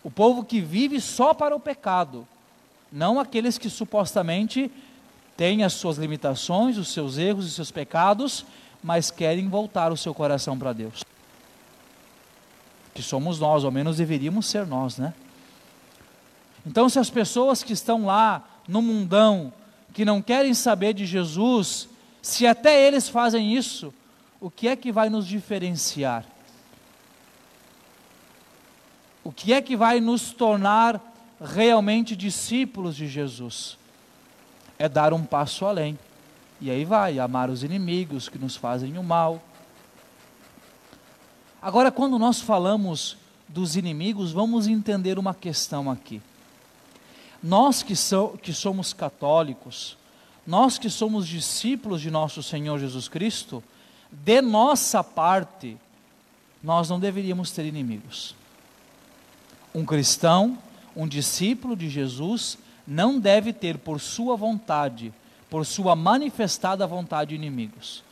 o 0.03 0.09
povo 0.09 0.43
que 0.43 0.59
vive 0.61 0.99
só 0.99 1.33
para 1.33 1.55
o 1.55 1.59
pecado, 1.59 2.27
não 2.91 3.19
aqueles 3.19 3.57
que 3.57 3.69
supostamente 3.69 4.71
têm 5.37 5.63
as 5.63 5.73
suas 5.73 5.97
limitações, 5.97 6.77
os 6.77 6.91
seus 6.91 7.17
erros 7.17 7.45
e 7.45 7.51
seus 7.51 7.71
pecados, 7.71 8.45
mas 8.83 9.11
querem 9.11 9.47
voltar 9.47 9.91
o 9.91 9.97
seu 9.97 10.13
coração 10.13 10.57
para 10.57 10.73
Deus. 10.73 11.03
Que 12.93 13.03
somos 13.03 13.39
nós, 13.39 13.63
ou 13.63 13.71
menos 13.71 13.97
deveríamos 13.97 14.47
ser 14.47 14.65
nós, 14.65 14.97
né? 14.97 15.13
Então, 16.65 16.89
se 16.89 16.99
as 16.99 17.09
pessoas 17.09 17.63
que 17.63 17.73
estão 17.73 18.05
lá 18.05 18.43
no 18.67 18.81
mundão, 18.81 19.53
que 19.93 20.03
não 20.03 20.21
querem 20.21 20.53
saber 20.53 20.93
de 20.93 21.05
Jesus, 21.05 21.87
se 22.21 22.45
até 22.45 22.85
eles 22.85 23.07
fazem 23.07 23.55
isso, 23.55 23.93
o 24.39 24.49
que 24.49 24.67
é 24.67 24.75
que 24.75 24.91
vai 24.91 25.09
nos 25.09 25.27
diferenciar? 25.27 26.25
O 29.23 29.31
que 29.31 29.53
é 29.53 29.61
que 29.61 29.75
vai 29.75 29.99
nos 29.99 30.31
tornar 30.31 31.01
realmente 31.39 32.15
discípulos 32.15 32.95
de 32.95 33.07
Jesus? 33.07 33.77
É 34.77 34.87
dar 34.87 35.13
um 35.13 35.25
passo 35.25 35.65
além. 35.65 35.99
E 36.61 36.71
aí 36.71 36.85
vai, 36.85 37.19
amar 37.19 37.49
os 37.49 37.63
inimigos 37.63 38.29
que 38.29 38.37
nos 38.37 38.55
fazem 38.55 38.97
o 38.97 39.03
mal. 39.03 39.41
Agora, 41.61 41.91
quando 41.91 42.17
nós 42.17 42.39
falamos 42.39 43.17
dos 43.47 43.75
inimigos, 43.75 44.31
vamos 44.31 44.67
entender 44.67 45.19
uma 45.19 45.33
questão 45.33 45.91
aqui. 45.91 46.21
Nós 47.41 47.83
que, 47.83 47.95
so, 47.95 48.37
que 48.41 48.53
somos 48.53 48.93
católicos, 48.93 49.97
nós 50.45 50.77
que 50.77 50.89
somos 50.89 51.27
discípulos 51.27 52.01
de 52.01 52.09
nosso 52.09 52.41
Senhor 52.41 52.79
Jesus 52.79 53.07
Cristo, 53.07 53.63
de 54.11 54.41
nossa 54.41 55.03
parte, 55.03 55.77
nós 56.63 56.89
não 56.89 56.99
deveríamos 56.99 57.51
ter 57.51 57.65
inimigos. 57.65 58.35
Um 59.73 59.85
cristão, 59.85 60.57
um 60.95 61.07
discípulo 61.07 61.75
de 61.75 61.89
Jesus, 61.89 62.57
não 62.87 63.19
deve 63.19 63.53
ter 63.53 63.77
por 63.77 63.99
sua 63.99 64.35
vontade, 64.35 65.13
por 65.49 65.65
sua 65.65 65.95
manifestada 65.95 66.87
vontade, 66.87 67.35
inimigos. 67.35 68.03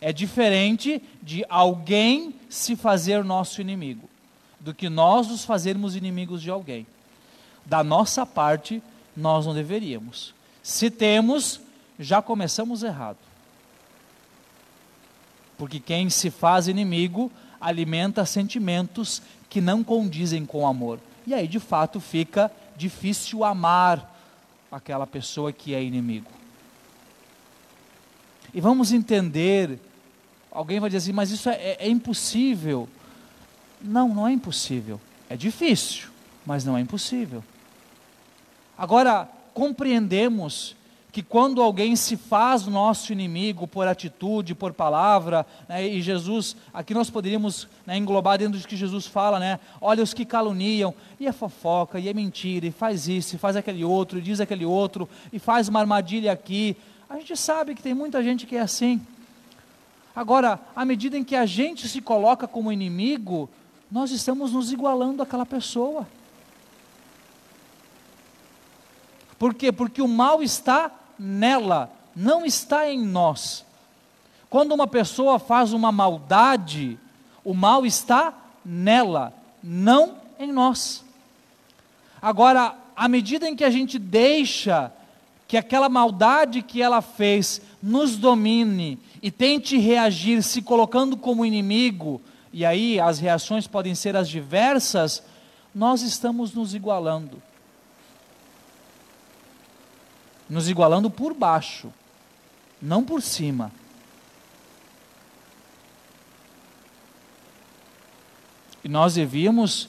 É 0.00 0.12
diferente 0.12 1.02
de 1.22 1.44
alguém 1.48 2.34
se 2.48 2.74
fazer 2.74 3.22
nosso 3.22 3.60
inimigo, 3.60 4.08
do 4.58 4.74
que 4.74 4.88
nós 4.88 5.28
nos 5.28 5.44
fazermos 5.44 5.94
inimigos 5.94 6.42
de 6.42 6.50
alguém. 6.50 6.86
Da 7.64 7.84
nossa 7.84 8.26
parte, 8.26 8.82
nós 9.16 9.46
não 9.46 9.54
deveríamos. 9.54 10.34
Se 10.62 10.90
temos, 10.90 11.60
já 11.98 12.20
começamos 12.20 12.82
errado. 12.82 13.18
Porque 15.62 15.78
quem 15.78 16.10
se 16.10 16.28
faz 16.28 16.66
inimigo 16.66 17.30
alimenta 17.60 18.26
sentimentos 18.26 19.22
que 19.48 19.60
não 19.60 19.84
condizem 19.84 20.44
com 20.44 20.62
o 20.62 20.66
amor. 20.66 20.98
E 21.24 21.32
aí, 21.32 21.46
de 21.46 21.60
fato, 21.60 22.00
fica 22.00 22.50
difícil 22.76 23.44
amar 23.44 24.12
aquela 24.72 25.06
pessoa 25.06 25.52
que 25.52 25.72
é 25.72 25.80
inimigo. 25.80 26.32
E 28.52 28.60
vamos 28.60 28.90
entender, 28.90 29.78
alguém 30.50 30.80
vai 30.80 30.90
dizer 30.90 30.98
assim, 30.98 31.12
mas 31.12 31.30
isso 31.30 31.48
é, 31.48 31.54
é, 31.54 31.76
é 31.78 31.88
impossível. 31.88 32.88
Não, 33.80 34.08
não 34.12 34.26
é 34.26 34.32
impossível. 34.32 35.00
É 35.30 35.36
difícil, 35.36 36.08
mas 36.44 36.64
não 36.64 36.76
é 36.76 36.80
impossível. 36.80 37.44
Agora, 38.76 39.28
compreendemos 39.54 40.74
que 41.12 41.22
quando 41.22 41.60
alguém 41.60 41.94
se 41.94 42.16
faz 42.16 42.66
nosso 42.66 43.12
inimigo 43.12 43.68
por 43.68 43.86
atitude, 43.86 44.54
por 44.54 44.72
palavra, 44.72 45.46
né, 45.68 45.86
e 45.86 46.00
Jesus, 46.00 46.56
aqui 46.72 46.94
nós 46.94 47.10
poderíamos 47.10 47.68
né, 47.86 47.98
englobar 47.98 48.38
dentro 48.38 48.58
do 48.58 48.66
que 48.66 48.74
Jesus 48.74 49.06
fala, 49.06 49.38
né? 49.38 49.60
Olha 49.78 50.02
os 50.02 50.14
que 50.14 50.24
caluniam, 50.24 50.94
e 51.20 51.26
é 51.26 51.32
fofoca, 51.32 52.00
e 52.00 52.08
é 52.08 52.14
mentira, 52.14 52.66
e 52.66 52.70
faz 52.70 53.08
isso, 53.08 53.36
e 53.36 53.38
faz 53.38 53.56
aquele 53.56 53.84
outro, 53.84 54.18
e 54.18 54.22
diz 54.22 54.40
aquele 54.40 54.64
outro, 54.64 55.06
e 55.30 55.38
faz 55.38 55.68
uma 55.68 55.80
armadilha 55.80 56.32
aqui. 56.32 56.74
A 57.10 57.18
gente 57.18 57.36
sabe 57.36 57.74
que 57.74 57.82
tem 57.82 57.92
muita 57.92 58.22
gente 58.22 58.46
que 58.46 58.56
é 58.56 58.60
assim. 58.60 58.98
Agora, 60.16 60.58
à 60.74 60.82
medida 60.82 61.18
em 61.18 61.22
que 61.22 61.36
a 61.36 61.44
gente 61.44 61.88
se 61.88 62.00
coloca 62.00 62.48
como 62.48 62.72
inimigo, 62.72 63.50
nós 63.90 64.10
estamos 64.12 64.52
nos 64.52 64.72
igualando 64.72 65.22
àquela 65.22 65.44
pessoa. 65.44 66.08
Por 69.38 69.52
quê? 69.52 69.70
Porque 69.70 70.00
o 70.00 70.08
mal 70.08 70.42
está 70.42 70.90
nela, 71.18 71.90
não 72.14 72.44
está 72.44 72.90
em 72.90 73.00
nós. 73.00 73.64
Quando 74.50 74.72
uma 74.72 74.86
pessoa 74.86 75.38
faz 75.38 75.72
uma 75.72 75.90
maldade, 75.90 76.98
o 77.44 77.54
mal 77.54 77.86
está 77.86 78.34
nela, 78.64 79.32
não 79.62 80.16
em 80.38 80.52
nós. 80.52 81.04
Agora, 82.20 82.76
à 82.94 83.08
medida 83.08 83.48
em 83.48 83.56
que 83.56 83.64
a 83.64 83.70
gente 83.70 83.98
deixa 83.98 84.92
que 85.48 85.56
aquela 85.56 85.88
maldade 85.88 86.62
que 86.62 86.80
ela 86.80 87.02
fez 87.02 87.60
nos 87.82 88.16
domine 88.16 88.98
e 89.22 89.30
tente 89.30 89.76
reagir 89.76 90.42
se 90.42 90.62
colocando 90.62 91.16
como 91.16 91.44
inimigo, 91.44 92.20
e 92.52 92.64
aí 92.64 93.00
as 93.00 93.18
reações 93.18 93.66
podem 93.66 93.94
ser 93.94 94.16
as 94.16 94.28
diversas, 94.28 95.22
nós 95.74 96.02
estamos 96.02 96.52
nos 96.52 96.74
igualando 96.74 97.42
nos 100.48 100.68
igualando 100.68 101.10
por 101.10 101.34
baixo, 101.34 101.92
não 102.80 103.04
por 103.04 103.22
cima. 103.22 103.72
E 108.84 108.88
nós 108.88 109.14
devíamos 109.14 109.88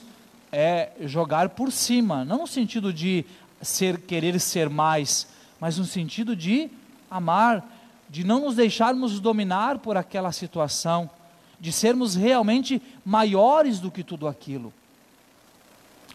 é, 0.52 0.92
jogar 1.00 1.48
por 1.50 1.72
cima, 1.72 2.24
não 2.24 2.38
no 2.38 2.46
sentido 2.46 2.92
de 2.92 3.24
ser 3.60 4.00
querer 4.00 4.38
ser 4.38 4.68
mais, 4.68 5.26
mas 5.58 5.78
no 5.78 5.84
sentido 5.84 6.36
de 6.36 6.70
amar, 7.10 7.64
de 8.08 8.22
não 8.22 8.40
nos 8.40 8.54
deixarmos 8.54 9.18
dominar 9.18 9.78
por 9.78 9.96
aquela 9.96 10.30
situação, 10.30 11.10
de 11.58 11.72
sermos 11.72 12.14
realmente 12.14 12.80
maiores 13.04 13.80
do 13.80 13.90
que 13.90 14.04
tudo 14.04 14.28
aquilo. 14.28 14.72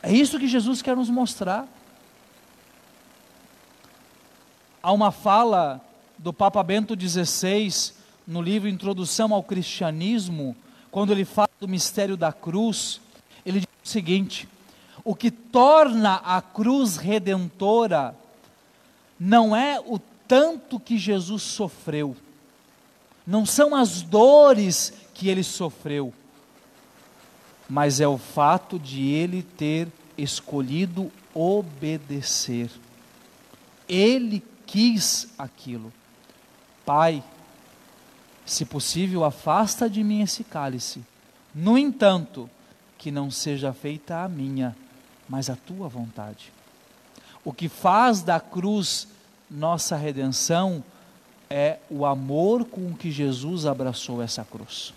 É 0.02 0.14
isso 0.14 0.40
que 0.40 0.48
Jesus 0.48 0.82
quer 0.82 0.96
nos 0.96 1.10
mostrar. 1.10 1.68
Há 4.82 4.94
uma 4.94 5.12
fala 5.12 5.82
do 6.18 6.32
Papa 6.32 6.64
Bento 6.64 6.96
XVI 6.98 7.94
no 8.26 8.42
livro 8.42 8.70
Introdução 8.70 9.34
ao 9.34 9.44
Cristianismo, 9.44 10.56
quando 10.90 11.12
ele 11.12 11.26
fala 11.26 11.50
do 11.60 11.68
mistério 11.68 12.16
da 12.16 12.32
cruz, 12.32 13.02
ele 13.46 13.60
diz 13.60 13.68
o 13.84 13.88
seguinte: 13.88 14.48
o 15.04 15.14
que 15.14 15.30
torna 15.30 16.16
a 16.16 16.42
cruz 16.42 16.96
redentora 16.96 18.16
não 19.20 19.54
é 19.54 19.82
o 19.86 20.00
tanto 20.28 20.80
que 20.80 20.98
Jesus 20.98 21.44
sofreu, 21.44 22.16
não 23.28 23.46
são 23.46 23.76
as 23.76 24.02
dores 24.02 24.94
que 25.14 25.28
ele 25.28 25.44
sofreu, 25.44 26.14
mas 27.70 28.00
é 28.00 28.08
o 28.08 28.18
fato 28.18 28.80
de 28.80 29.10
ele 29.10 29.44
ter 29.44 29.90
escolhido 30.18 31.12
obedecer. 31.34 32.70
Ele 33.88 34.40
quis 34.70 35.28
aquilo. 35.38 35.92
Pai, 36.86 37.24
se 38.46 38.66
possível, 38.66 39.26
afasta 39.26 39.90
de 39.90 40.04
mim 40.04 40.22
esse 40.22 40.44
cálice. 40.44 41.02
No 41.54 41.78
entanto, 41.78 42.48
que 42.98 43.10
não 43.10 43.32
seja 43.32 43.74
feita 43.74 44.24
a 44.24 44.30
minha, 44.30 44.76
mas 45.28 45.50
a 45.50 45.56
tua 45.56 45.88
vontade. 45.88 46.54
O 47.44 47.52
que 47.52 47.68
faz 47.68 48.22
da 48.22 48.40
cruz 48.40 49.08
nossa 49.50 49.96
redenção 49.96 50.84
é 51.50 51.80
o 51.90 52.06
amor 52.06 52.66
com 52.66 52.94
que 52.94 53.10
Jesus 53.10 53.66
abraçou 53.66 54.22
essa 54.22 54.44
cruz. 54.44 54.94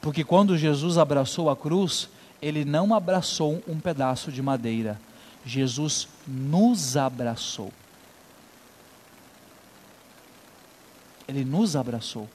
Porque 0.00 0.22
quando 0.22 0.56
Jesus 0.56 0.96
abraçou 0.96 1.50
a 1.50 1.56
cruz, 1.56 2.08
ele 2.40 2.64
não 2.64 2.94
abraçou 2.94 3.60
um 3.66 3.80
pedaço 3.80 4.30
de 4.30 4.40
madeira, 4.40 5.00
Jesus 5.44 6.06
nos 6.26 6.96
abraçou. 6.96 7.72
Ele 11.28 11.44
nos 11.44 11.76
abraçou, 11.76 12.26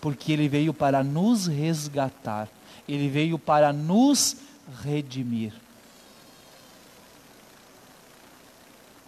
porque 0.00 0.32
Ele 0.32 0.48
veio 0.48 0.72
para 0.72 1.04
nos 1.04 1.46
resgatar, 1.46 2.48
Ele 2.88 3.08
veio 3.08 3.38
para 3.38 3.72
nos 3.72 4.36
redimir. 4.82 5.52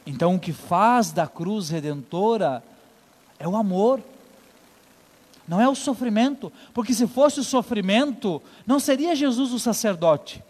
Então, 0.07 0.35
o 0.35 0.41
que 0.41 0.53
faz 0.53 1.11
da 1.11 1.27
cruz 1.27 1.71
redentora 1.71 2.63
é 3.39 3.49
o 3.49 3.57
amor, 3.57 4.01
não 5.49 5.61
é 5.61 5.69
o 5.69 5.75
sofrimento, 5.75 6.53
porque 6.75 6.93
se 6.93 7.07
fosse 7.07 7.41
o 7.41 7.45
sofrimento, 7.45 8.43
não 8.67 8.79
seria 8.79 9.17
Jesus 9.17 9.53
o 9.53 9.59
sacerdote, 9.59 10.43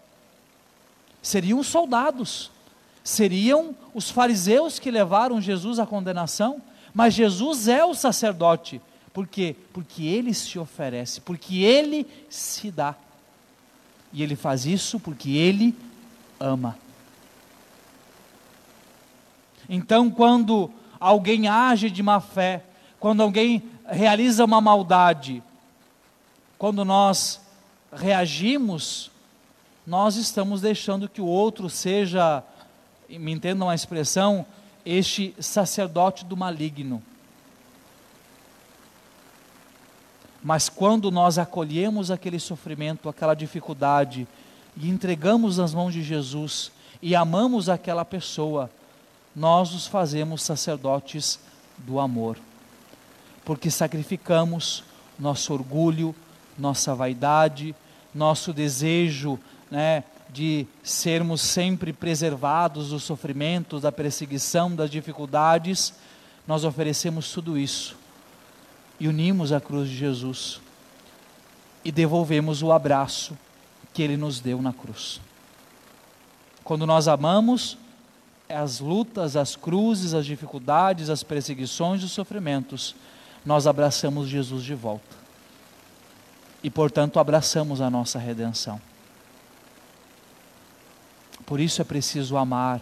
seriam 1.21 1.59
os 1.59 1.67
soldados, 1.67 2.51
seriam 3.03 3.75
os 3.93 4.09
fariseus 4.09 4.79
que 4.79 4.91
levaram 4.91 5.39
Jesus 5.39 5.79
à 5.79 5.85
condenação, 5.85 6.61
mas 6.93 7.13
Jesus 7.13 7.67
é 7.67 7.83
o 7.85 7.93
sacerdote. 7.93 8.81
Por 9.13 9.27
quê? 9.27 9.55
Porque 9.73 10.05
ele 10.05 10.33
se 10.33 10.57
oferece, 10.57 11.21
porque 11.21 11.61
ele 11.61 12.07
se 12.29 12.71
dá. 12.71 12.95
E 14.13 14.23
ele 14.23 14.35
faz 14.35 14.65
isso 14.65 14.99
porque 14.99 15.31
ele 15.31 15.75
ama. 16.39 16.77
Então, 19.69 20.09
quando 20.09 20.71
alguém 20.99 21.47
age 21.47 21.89
de 21.89 22.03
má 22.03 22.19
fé, 22.19 22.63
quando 22.99 23.23
alguém 23.23 23.63
realiza 23.85 24.43
uma 24.43 24.59
maldade, 24.59 25.41
quando 26.57 26.83
nós 26.83 27.41
reagimos, 27.91 29.11
nós 29.85 30.15
estamos 30.15 30.61
deixando 30.61 31.09
que 31.09 31.21
o 31.21 31.25
outro 31.25 31.69
seja, 31.69 32.43
me 33.09 33.31
entendam 33.31 33.69
a 33.69 33.75
expressão, 33.75 34.45
este 34.85 35.35
sacerdote 35.39 36.25
do 36.25 36.35
maligno. 36.35 37.01
Mas 40.43 40.69
quando 40.69 41.11
nós 41.11 41.37
acolhemos 41.37 42.09
aquele 42.09 42.39
sofrimento, 42.39 43.07
aquela 43.07 43.35
dificuldade, 43.35 44.27
e 44.75 44.89
entregamos 44.89 45.57
nas 45.57 45.73
mãos 45.73 45.93
de 45.93 46.01
Jesus 46.01 46.71
e 47.01 47.15
amamos 47.15 47.69
aquela 47.69 48.05
pessoa, 48.05 48.69
nós 49.35 49.73
os 49.73 49.87
fazemos 49.87 50.41
sacerdotes 50.41 51.39
do 51.77 51.99
amor. 51.99 52.37
Porque 53.45 53.69
sacrificamos 53.69 54.83
nosso 55.17 55.53
orgulho, 55.53 56.15
nossa 56.57 56.95
vaidade, 56.95 57.75
nosso 58.13 58.53
desejo 58.53 59.39
né, 59.69 60.03
de 60.31 60.65
sermos 60.81 61.41
sempre 61.41 61.91
preservados 61.91 62.89
do 62.89 62.99
sofrimento, 62.99 63.79
da 63.79 63.91
perseguição, 63.91 64.73
das 64.73 64.89
dificuldades, 64.89 65.93
nós 66.47 66.63
oferecemos 66.63 67.31
tudo 67.31 67.57
isso 67.57 67.97
e 68.99 69.07
unimos 69.07 69.51
a 69.51 69.59
cruz 69.59 69.89
de 69.89 69.95
Jesus 69.95 70.61
e 71.83 71.91
devolvemos 71.91 72.61
o 72.61 72.71
abraço 72.71 73.37
que 73.93 74.01
ele 74.01 74.15
nos 74.15 74.39
deu 74.39 74.61
na 74.61 74.71
cruz. 74.71 75.19
Quando 76.63 76.85
nós 76.85 77.07
amamos, 77.07 77.77
as 78.47 78.79
lutas, 78.79 79.35
as 79.35 79.55
cruzes, 79.55 80.13
as 80.13 80.25
dificuldades, 80.25 81.09
as 81.09 81.23
perseguições, 81.23 82.03
os 82.03 82.11
sofrimentos, 82.11 82.95
nós 83.45 83.65
abraçamos 83.65 84.29
Jesus 84.29 84.63
de 84.63 84.75
volta. 84.75 85.17
E, 86.63 86.69
portanto, 86.69 87.19
abraçamos 87.19 87.81
a 87.81 87.89
nossa 87.89 88.19
redenção. 88.19 88.79
Por 91.51 91.59
isso 91.59 91.81
é 91.81 91.83
preciso 91.83 92.37
amar 92.37 92.79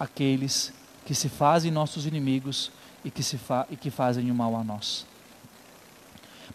aqueles 0.00 0.72
que 1.04 1.14
se 1.14 1.28
fazem 1.28 1.70
nossos 1.70 2.06
inimigos 2.06 2.72
e 3.04 3.10
que, 3.10 3.22
se 3.22 3.36
fa 3.36 3.66
e 3.70 3.76
que 3.76 3.90
fazem 3.90 4.30
o 4.30 4.34
mal 4.34 4.56
a 4.56 4.64
nós. 4.64 5.04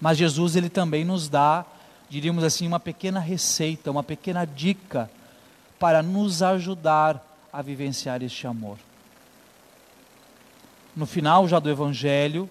Mas 0.02 0.17
Jesus 0.17 0.56
ele 0.56 0.67
também 0.67 1.06
nos 1.06 1.30
dá 1.30 1.63
diríamos 2.10 2.43
assim, 2.43 2.65
uma 2.65 2.80
pequena 2.80 3.19
receita, 3.19 3.91
uma 3.91 4.02
pequena 4.02 4.45
dica 4.45 5.08
para 5.78 6.02
nos 6.02 6.41
ajudar 6.41 7.23
a 7.54 7.62
vivenciar 7.62 8.23
este 8.23 8.47
amor. 8.47 8.80
No 10.95 11.06
final 11.06 11.47
já 11.47 11.60
do 11.60 11.69
Evangelho, 11.69 12.49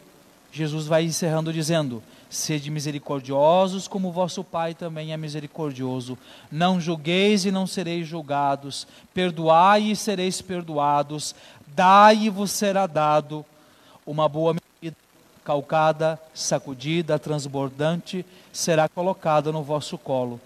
Jesus 0.50 0.86
vai 0.86 1.04
encerrando 1.04 1.52
dizendo: 1.52 2.02
Sede 2.30 2.70
misericordiosos, 2.70 3.88
como 3.88 4.12
vosso 4.12 4.44
Pai 4.44 4.74
também 4.74 5.12
é 5.12 5.16
misericordioso. 5.16 6.18
Não 6.50 6.80
julgueis 6.80 7.44
e 7.44 7.50
não 7.50 7.66
sereis 7.66 8.06
julgados. 8.06 8.86
Perdoai 9.14 9.90
e 9.90 9.96
sereis 9.96 10.42
perdoados. 10.42 11.34
Dai 11.68 12.24
e 12.24 12.30
vos 12.30 12.50
será 12.50 12.86
dado. 12.86 13.44
Uma 14.04 14.28
boa 14.28 14.54
medida, 14.54 14.96
calcada, 15.44 16.20
sacudida, 16.34 17.18
transbordante, 17.18 18.24
será 18.52 18.88
colocada 18.88 19.50
no 19.50 19.62
vosso 19.62 19.96
colo. 19.96 20.40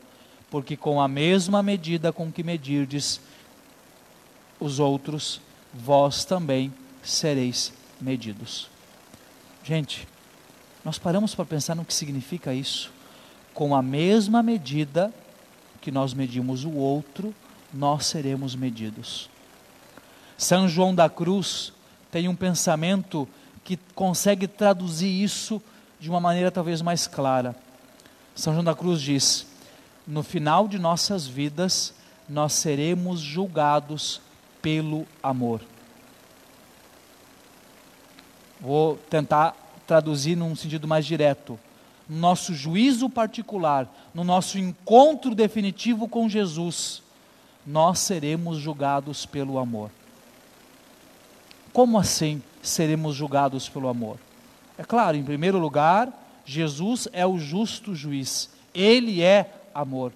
Porque 0.51 0.77
com 0.77 1.01
a 1.01 1.09
mesma 1.09 1.62
medida 1.62 2.12
com 2.12 2.31
que 2.31 2.43
medirdes 2.43 3.21
os 4.61 4.79
outros, 4.79 5.41
vós 5.75 6.25
também 6.25 6.73
sereis 7.03 7.73
medidos. 8.01 8.71
Gente, 9.64 10.09
nós 10.85 10.98
paramos 10.98 11.35
para 11.35 11.44
pensar 11.44 11.77
no 11.77 11.85
que 11.85 11.94
significa 11.94 12.53
isso. 12.53 12.90
Com 13.55 13.75
a 13.75 13.83
mesma 13.83 14.42
medida 14.42 15.12
que 15.81 15.92
nós 15.92 16.12
medimos 16.12 16.64
o 16.64 16.72
outro, 16.72 17.35
nós 17.72 18.07
seremos 18.07 18.57
medidos. 18.57 19.31
São 20.37 20.68
João 20.68 20.94
da 20.94 21.09
Cruz 21.09 21.72
tem 22.11 22.29
um 22.29 22.35
pensamento 22.35 23.29
que 23.64 23.79
consegue 23.94 24.48
traduzir 24.48 25.09
isso 25.09 25.62
de 26.01 26.11
uma 26.11 26.20
maneira 26.20 26.51
talvez 26.51 26.83
mais 26.83 27.07
clara. 27.07 27.55
São 28.35 28.53
João 28.53 28.64
da 28.64 28.75
Cruz 28.75 29.01
diz: 29.01 29.46
No 30.05 30.25
final 30.25 30.66
de 30.66 30.79
nossas 30.79 31.27
vidas, 31.27 31.94
nós 32.29 32.55
seremos 32.55 33.20
julgados 33.20 34.20
pelo 34.61 35.07
amor. 35.22 35.61
Vou 38.62 38.96
tentar 39.11 39.57
traduzir 39.88 40.37
num 40.37 40.55
sentido 40.55 40.87
mais 40.87 41.05
direto. 41.05 41.59
No 42.09 42.16
nosso 42.16 42.55
juízo 42.55 43.11
particular, 43.11 43.92
no 44.14 44.22
nosso 44.22 44.57
encontro 44.57 45.35
definitivo 45.35 46.09
com 46.09 46.29
Jesus, 46.29 47.03
nós 47.66 47.98
seremos 47.98 48.59
julgados 48.59 49.27
pelo 49.27 49.59
amor. 49.59 49.90
Como 51.72 51.98
assim 51.98 52.40
seremos 52.62 53.16
julgados 53.16 53.68
pelo 53.68 53.88
amor? 53.88 54.18
É 54.79 54.85
claro, 54.85 55.16
em 55.16 55.25
primeiro 55.25 55.59
lugar, 55.59 56.12
Jesus 56.44 57.09
é 57.12 57.27
o 57.27 57.38
justo 57.38 57.96
juiz, 57.96 58.48
ele 58.72 59.22
é 59.22 59.53
amor. 59.75 60.12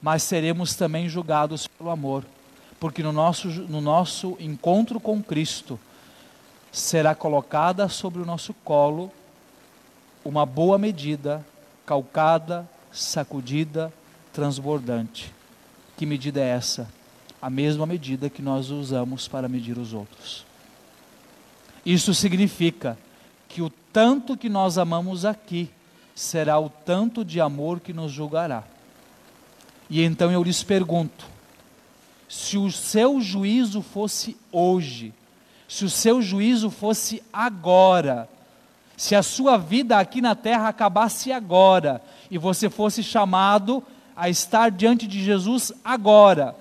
Mas 0.00 0.22
seremos 0.22 0.74
também 0.74 1.08
julgados 1.08 1.66
pelo 1.66 1.90
amor, 1.90 2.24
porque 2.78 3.02
no 3.02 3.12
nosso, 3.12 3.48
no 3.48 3.80
nosso 3.80 4.36
encontro 4.38 5.00
com 5.00 5.20
Cristo, 5.20 5.78
será 6.78 7.14
colocada 7.14 7.88
sobre 7.88 8.22
o 8.22 8.24
nosso 8.24 8.54
colo 8.54 9.10
uma 10.24 10.46
boa 10.46 10.78
medida, 10.78 11.44
calcada, 11.84 12.68
sacudida, 12.92 13.92
transbordante. 14.32 15.32
Que 15.96 16.06
medida 16.06 16.40
é 16.40 16.48
essa? 16.48 16.88
A 17.40 17.50
mesma 17.50 17.86
medida 17.86 18.30
que 18.30 18.42
nós 18.42 18.70
usamos 18.70 19.26
para 19.26 19.48
medir 19.48 19.78
os 19.78 19.92
outros. 19.92 20.44
Isso 21.84 22.14
significa 22.14 22.98
que 23.48 23.62
o 23.62 23.70
tanto 23.92 24.36
que 24.36 24.48
nós 24.48 24.78
amamos 24.78 25.24
aqui 25.24 25.70
será 26.14 26.58
o 26.58 26.68
tanto 26.68 27.24
de 27.24 27.40
amor 27.40 27.80
que 27.80 27.92
nos 27.92 28.12
julgará. 28.12 28.62
E 29.88 30.02
então 30.02 30.30
eu 30.30 30.42
lhes 30.42 30.62
pergunto: 30.62 31.26
se 32.28 32.58
o 32.58 32.70
seu 32.70 33.20
juízo 33.20 33.80
fosse 33.80 34.36
hoje, 34.52 35.14
se 35.68 35.84
o 35.84 35.90
seu 35.90 36.22
juízo 36.22 36.70
fosse 36.70 37.22
agora, 37.30 38.26
se 38.96 39.14
a 39.14 39.22
sua 39.22 39.58
vida 39.58 39.98
aqui 39.98 40.22
na 40.22 40.34
terra 40.34 40.68
acabasse 40.68 41.30
agora 41.30 42.02
e 42.30 42.38
você 42.38 42.70
fosse 42.70 43.02
chamado 43.02 43.84
a 44.16 44.30
estar 44.30 44.70
diante 44.70 45.06
de 45.06 45.22
Jesus 45.22 45.70
agora, 45.84 46.56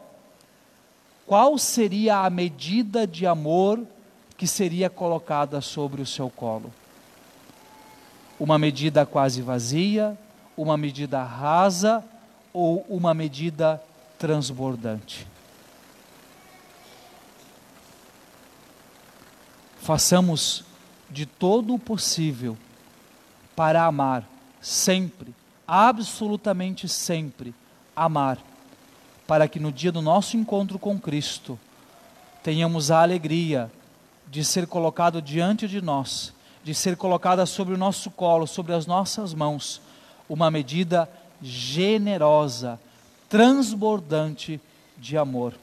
qual 1.26 1.58
seria 1.58 2.18
a 2.18 2.30
medida 2.30 3.08
de 3.08 3.26
amor 3.26 3.82
que 4.38 4.46
seria 4.46 4.90
colocada 4.90 5.62
sobre 5.62 6.02
o 6.02 6.06
seu 6.06 6.30
colo? 6.30 6.72
Uma 8.40 8.60
medida 8.60 9.06
quase 9.06 9.42
vazia, 9.42 10.18
uma 10.56 10.78
medida 10.78 11.24
rasa 11.24 12.04
ou 12.54 12.86
uma 12.88 13.14
medida 13.14 13.82
transbordante? 14.20 15.26
Façamos 19.88 20.66
de 21.10 21.26
todo 21.26 21.74
o 21.74 21.80
possível 21.80 22.58
para 23.56 23.86
amar 23.86 24.28
sempre, 24.60 25.34
absolutamente 25.66 26.90
sempre, 26.90 27.56
amar, 27.96 28.38
para 29.26 29.48
que 29.48 29.62
no 29.62 29.72
dia 29.72 29.90
do 29.90 30.02
nosso 30.02 30.36
encontro 30.36 30.78
com 30.78 31.00
Cristo 31.00 31.58
tenhamos 32.44 32.92
a 32.92 33.02
alegria 33.02 33.72
de 34.30 34.44
ser 34.44 34.68
colocado 34.68 35.22
diante 35.22 35.70
de 35.70 35.82
nós, 35.82 36.34
de 36.66 36.76
ser 36.76 36.98
colocada 36.98 37.46
sobre 37.46 37.74
o 37.74 37.78
nosso 37.78 38.12
colo, 38.12 38.46
sobre 38.46 38.74
as 38.74 38.86
nossas 38.86 39.34
mãos, 39.34 39.82
uma 40.28 40.52
medida 40.52 41.10
generosa, 41.42 42.78
transbordante 43.30 44.60
de 44.98 45.18
amor 45.18 45.54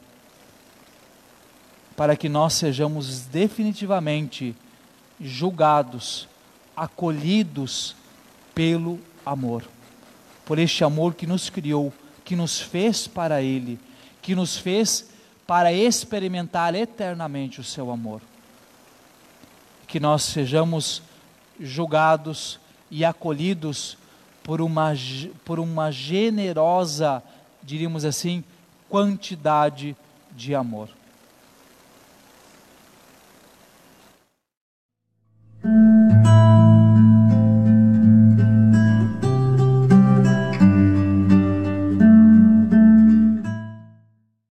para 1.96 2.16
que 2.16 2.28
nós 2.28 2.54
sejamos 2.54 3.20
definitivamente 3.26 4.54
julgados, 5.20 6.28
acolhidos 6.76 7.94
pelo 8.54 8.98
amor. 9.24 9.64
Por 10.44 10.58
este 10.58 10.84
amor 10.84 11.14
que 11.14 11.26
nos 11.26 11.48
criou, 11.48 11.92
que 12.24 12.34
nos 12.34 12.60
fez 12.60 13.06
para 13.06 13.40
Ele, 13.40 13.78
que 14.20 14.34
nos 14.34 14.56
fez 14.56 15.08
para 15.46 15.72
experimentar 15.72 16.74
eternamente 16.74 17.60
o 17.60 17.64
seu 17.64 17.90
amor. 17.90 18.20
Que 19.86 20.00
nós 20.00 20.22
sejamos 20.22 21.02
julgados 21.60 22.58
e 22.90 23.04
acolhidos 23.04 23.96
por 24.42 24.60
uma, 24.60 24.92
por 25.44 25.60
uma 25.60 25.90
generosa, 25.90 27.22
diríamos 27.62 28.04
assim, 28.04 28.42
quantidade 28.88 29.96
de 30.32 30.54
amor. 30.54 30.88
Mm-hmm. 35.64 36.03